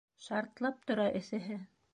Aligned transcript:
Шартлап 0.27 0.81
тора 0.87 1.07
эҫеһе. 1.23 1.63